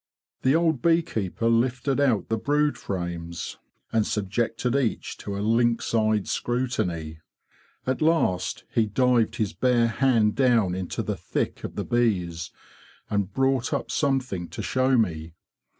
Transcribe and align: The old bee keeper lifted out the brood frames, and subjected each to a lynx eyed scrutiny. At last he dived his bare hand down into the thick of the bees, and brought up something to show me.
The 0.41 0.55
old 0.55 0.81
bee 0.81 1.03
keeper 1.03 1.47
lifted 1.47 1.99
out 1.99 2.27
the 2.29 2.37
brood 2.39 2.75
frames, 2.75 3.59
and 3.93 4.03
subjected 4.03 4.75
each 4.75 5.15
to 5.17 5.37
a 5.37 5.45
lynx 5.45 5.93
eyed 5.93 6.27
scrutiny. 6.27 7.19
At 7.85 8.01
last 8.01 8.63
he 8.73 8.87
dived 8.87 9.35
his 9.35 9.53
bare 9.53 9.89
hand 9.89 10.33
down 10.33 10.73
into 10.73 11.03
the 11.03 11.15
thick 11.17 11.63
of 11.63 11.75
the 11.75 11.85
bees, 11.85 12.49
and 13.11 13.31
brought 13.31 13.73
up 13.73 13.91
something 13.91 14.47
to 14.47 14.63
show 14.63 14.97
me. 14.97 15.35